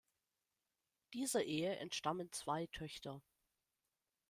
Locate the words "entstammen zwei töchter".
1.75-3.21